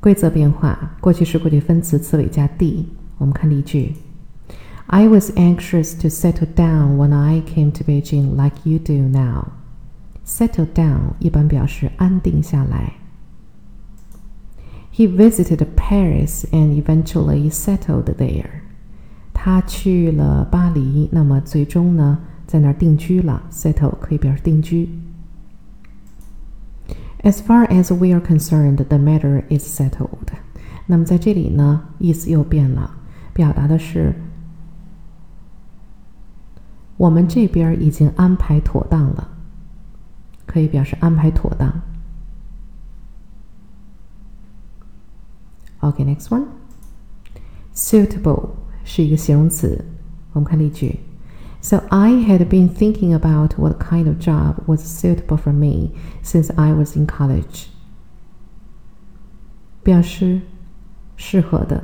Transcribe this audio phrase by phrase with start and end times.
[0.03, 2.87] 规则变化，过去式、过去分词，词尾加 d。
[3.19, 3.95] 我们看例句：
[4.87, 9.49] I was anxious to settle down when I came to Beijing, like you do now.
[10.25, 12.95] Settle down 一般表示安定下来。
[14.95, 18.47] He visited Paris and eventually settled there.
[19.33, 23.43] 他去了巴黎，那么最终呢，在那儿定居了。
[23.51, 24.89] Settle 可以表示定居。
[27.24, 30.28] As far as we are concerned, the matter is settled.
[30.86, 32.98] 那么在这里呢，意思又变了，
[33.34, 34.14] 表达的是
[36.98, 39.30] 我们这边已经安排妥当了，
[40.46, 41.82] 可以表示安排妥当。
[45.80, 46.46] OK, next one.
[47.74, 48.50] Suitable
[48.84, 49.86] 是一个形容词，
[50.34, 51.00] 我们看例句。
[51.63, 55.91] So I had been thinking about what kind of job was suitable for me
[56.23, 57.67] since I was in college.
[59.83, 60.43] 表示
[61.17, 61.83] 适合的。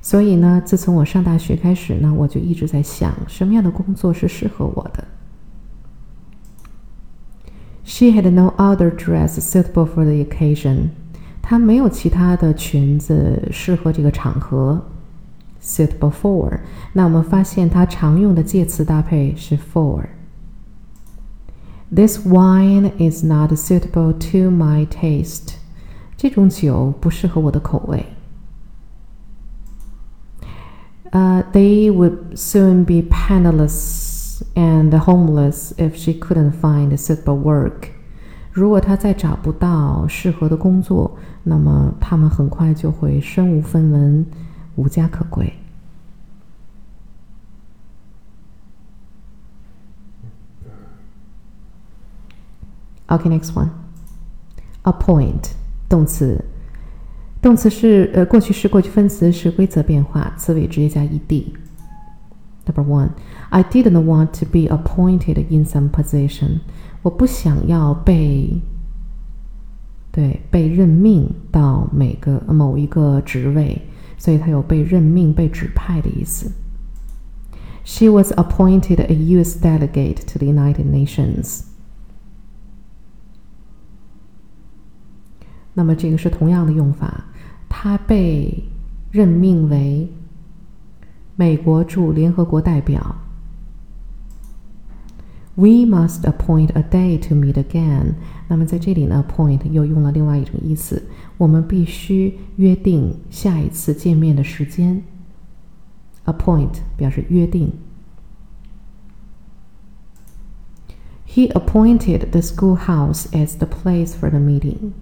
[0.00, 5.04] 所以呢，自从我上大学开始呢，我就一直在想什么样的工作是适合我的。
[7.84, 10.88] She had no other dress suitable for the occasion.
[11.42, 14.82] 她没有其他的裙子适合这个场合。
[15.62, 16.60] suitable for。
[16.92, 25.54] 那我们发现它常用的介词搭配是 for。This wine is not suitable to my taste。
[26.16, 28.06] 这种酒不适合我的口味。
[31.12, 37.90] Uh, they would soon be penniless and homeless if she couldn't find suitable work.
[38.50, 44.26] 如果她再找不到适合的工作，那么他们很快就会身无分文。
[44.79, 45.53] 无家可归。
[53.07, 53.69] Okay, next one.
[54.83, 55.51] Appoint
[55.89, 56.45] 动词，
[57.41, 61.43] 动词是呃过去式、过去分词是规则变化，词尾直接加 ed。
[62.65, 63.09] Number one,
[63.49, 66.59] I didn't want to be appointed in some position.
[67.01, 68.61] 我不想要被
[70.11, 73.81] 对被任命到每个某一个职位。
[74.19, 76.51] 所以它有被任命、被指派的意思。
[77.83, 79.57] She was appointed a U.S.
[79.59, 81.63] delegate to the United Nations。
[85.73, 87.23] 那么这个是同样的用法，
[87.67, 88.65] 她被
[89.09, 90.11] 任命为
[91.35, 93.15] 美国驻联合国代表。
[95.55, 98.15] We must appoint a day to meet again。
[98.48, 101.06] 那么在这里呢，point 又用了另外一种意思，
[101.36, 105.02] 我们必须约定下一次见面的时间。
[106.24, 107.72] Appoint 表示约定。
[111.26, 114.92] He appointed the schoolhouse as the place for the meeting.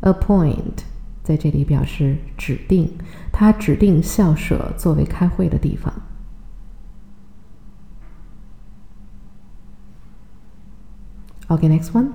[0.00, 0.82] Appoint
[1.22, 2.90] 在这里表示指定，
[3.30, 5.92] 他指定校舍作为开会的地方。
[11.46, 12.12] Okay, next one.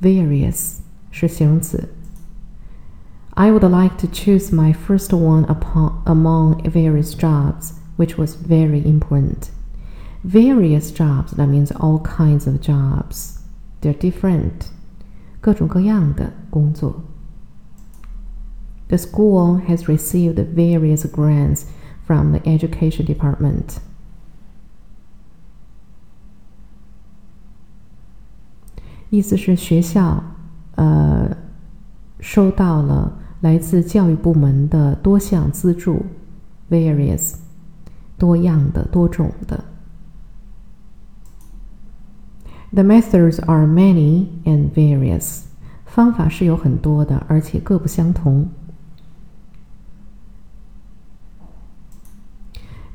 [0.00, 0.80] Various
[1.10, 1.88] 是形容词。
[3.36, 9.50] I would like to choose my first one upon among various jobs, which was very important.
[10.22, 13.40] Various jobs that means all kinds of jobs.
[13.80, 14.68] They're different.
[15.40, 17.02] 各种各样的工作。
[18.88, 21.64] The school has received various grants
[22.06, 23.78] from the education department.
[29.10, 30.22] 意思是学校，
[30.76, 31.36] 呃，
[32.20, 36.04] 收到了来自教育部门的多项资助，
[36.70, 37.34] various，
[38.18, 39.64] 多样的、多种的。
[42.72, 45.42] The methods are many and various，
[45.86, 48.48] 方法是有很多的，而且各不相同。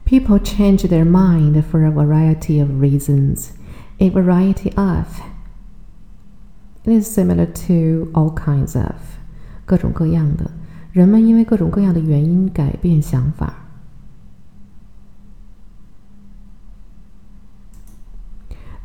[0.06, 3.52] People change their mind for a variety of reasons.
[4.00, 5.06] A variety of
[6.84, 8.96] it is similar to all kinds of
[9.66, 10.50] 各种各样的
[10.92, 13.66] 人们因为各种各样的原因改变想法。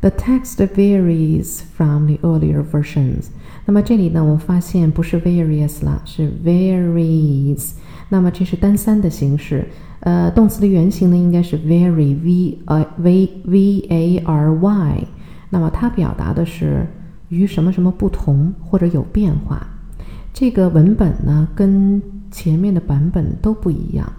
[0.01, 3.29] The text varies from the earlier versions。
[3.65, 7.71] 那么这里呢，我们发现不是 various 了，是 varies。
[8.09, 9.67] 那么这是单三的形式。
[10.01, 15.07] 呃，动词的原形呢应该是 vary，v a v v a r y。
[15.49, 16.85] 那么它表达的是
[17.30, 19.66] 与什么什么不同或者有变化。
[20.32, 22.00] 这个文本呢跟
[22.30, 24.12] 前面的版本都不一样。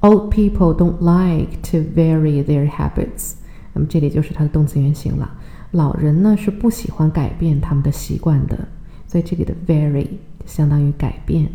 [0.00, 3.34] Old people don't like to vary their habits。
[3.72, 5.30] 那么这里就是它的动词原形了。
[5.72, 8.68] 老人呢是不喜欢改变他们的习惯的，
[9.06, 10.06] 所以这里的 vary
[10.44, 11.50] 相当于改变。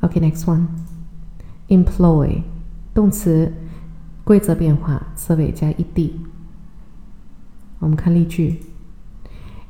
[0.00, 0.66] Okay, next one.
[1.68, 2.42] Employ
[2.93, 3.53] 动词
[4.23, 6.11] 规则变化，词尾加 ed。
[7.79, 8.59] 我们看例句：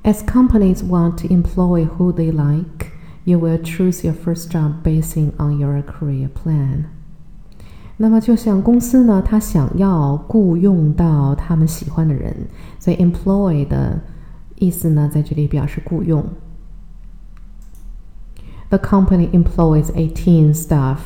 [0.04, 2.88] As companies want to employ who they like,
[3.26, 6.86] you will choose your first job basing on your career plan.
[7.98, 12.48] 那么，就像公司呢，他想要雇佣到他们喜欢的人，
[12.80, 14.00] 所以 employ 的
[14.56, 16.26] 意思呢，在这里表示雇佣。
[18.70, 21.00] The company employs eighteen staff，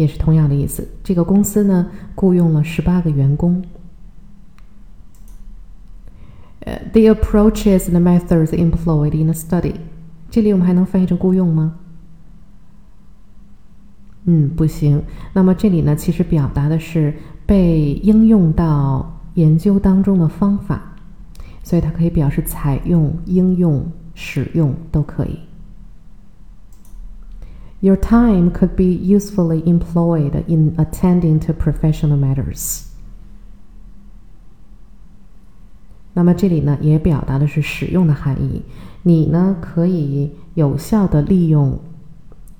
[0.00, 0.88] 也是同样的意思。
[1.04, 3.62] 这个公司呢，雇佣了十八个员工。
[6.60, 9.74] 呃，the approaches and methods employed in the study，
[10.30, 11.76] 这里我们还能翻译成雇佣吗？
[14.24, 15.02] 嗯，不行。
[15.34, 17.14] 那么这里呢，其实表达的是
[17.44, 20.94] 被应用到研究当中的方法，
[21.62, 25.38] 所以它可以表示采用、应用、使用都可以。
[27.81, 32.85] Your time could be usefully employed in attending to professional matters。
[36.13, 38.63] 那么这里呢，也表达的是使用的含义。
[39.03, 41.79] 你呢，可以有效的利用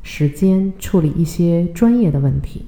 [0.04, 2.66] 时间处理一些专业的问题。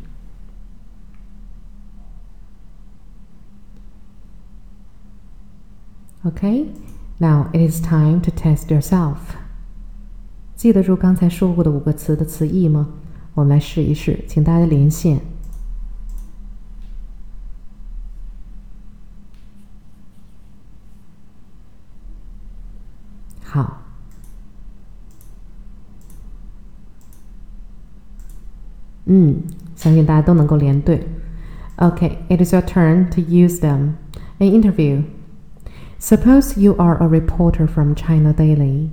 [6.23, 6.67] Okay,
[7.19, 9.17] now it is time to test yourself.
[10.62, 12.88] 记得住刚才说过的五个词的词义吗？
[13.34, 15.20] 我们来试一试，请大家连线。
[23.42, 23.82] 好，
[29.06, 29.42] 嗯，
[29.74, 31.08] 相信大家都能够连对。
[31.74, 33.94] OK，it is your turn to use them.
[34.38, 35.02] An interview.
[35.98, 38.90] Suppose you are a reporter from China Daily.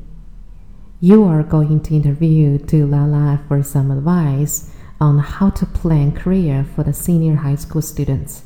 [1.01, 6.83] You are going to interview Dulala for some advice on how to plan career for
[6.83, 8.43] the senior high school students.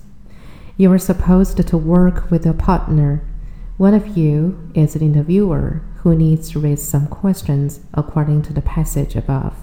[0.78, 3.28] You are supposed to work with a partner.
[3.78, 8.62] One of you is an interviewer who needs to raise some questions according to the
[8.62, 9.58] passage above.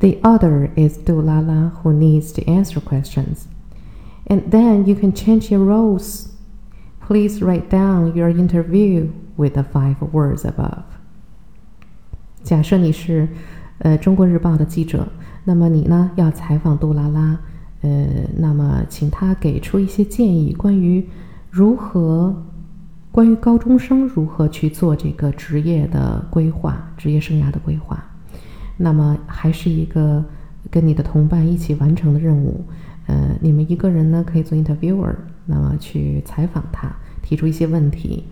[0.00, 3.46] The other is Dulala who needs to answer questions.
[4.26, 6.32] And then you can change your roles.
[7.02, 10.95] Please write down your interview with the five words above.
[12.46, 13.26] 假设你是，
[13.78, 15.08] 呃，《中国日报》的记者，
[15.42, 17.36] 那么你呢要采访杜拉拉，
[17.80, 21.04] 呃，那么请他给出一些建议，关于
[21.50, 22.44] 如何，
[23.10, 28.00] 关于高中生如何去做这个职业的规划、职业生涯的规划。
[28.76, 30.24] 那么还是一个
[30.70, 32.64] 跟你的同伴一起完成的任务，
[33.06, 35.12] 呃，你们一个人呢可以做 interviewer，
[35.46, 38.22] 那么去采访他，提出一些问题。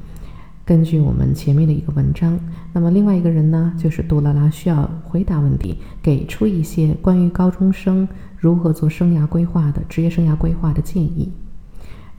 [0.64, 2.40] 根据我们前面的一个文章，
[2.72, 11.30] 那么另外一个人呢，就是杜拉拉需要回答问题，给出一些关于高中生如何做生涯规划的职业生涯规划的建议。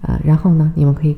[0.01, 1.17] 呃，然后呢，你们可以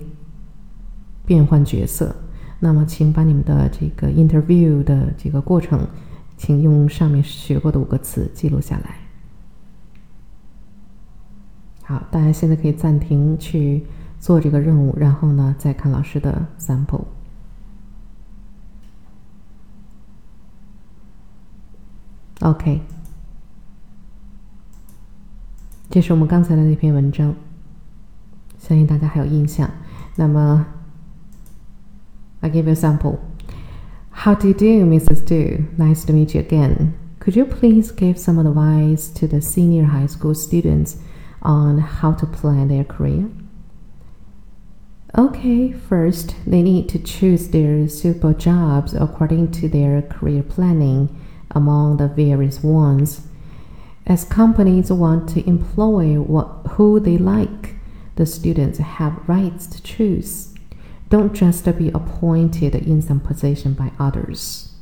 [1.25, 2.15] 变换角色。
[2.59, 5.85] 那么，请把你们的这个 interview 的这个过程，
[6.37, 8.95] 请用上面学过的五个词记录下来。
[11.83, 13.83] 好，大家现在可以暂停去
[14.17, 17.03] 做这个任务，然后呢再看老师的 sample。
[22.40, 22.80] OK，
[25.90, 27.34] 这是我们刚才的那篇文章，
[28.58, 29.70] 相信大家还有印象。
[30.16, 30.66] 那么，
[32.40, 33.18] I give you a sample.
[34.10, 35.24] How do you do, Mrs.
[35.24, 35.64] Du?
[35.76, 36.92] Nice to meet you again.
[37.20, 40.96] Could you please give some advice to the senior high school students
[41.40, 43.28] on how to plan their career?
[45.16, 51.10] Okay, first, they need to choose their suitable jobs according to their career planning
[51.51, 53.27] among the various ones.
[54.05, 57.75] As companies want to employ what, who they like,
[58.15, 60.53] the students have rights to choose.
[61.09, 64.73] Don't just be appointed in some position by others.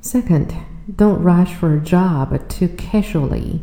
[0.00, 0.54] Second,
[0.96, 3.60] don't rush for a job too casually.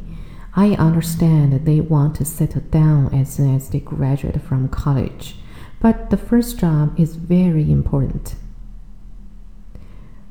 [0.58, 5.36] I understand they want to settle down as soon as they graduate from college,
[5.80, 8.34] but the first job is very important.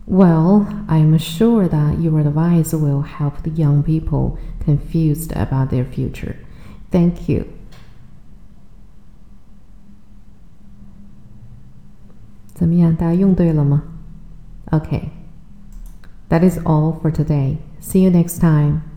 [0.04, 6.37] Well, I'm sure that your advice will help the young people confused about their future.
[6.90, 7.52] Thank you.
[14.73, 15.12] Okay.
[16.30, 17.59] That is all for today.
[17.78, 18.96] See you next time.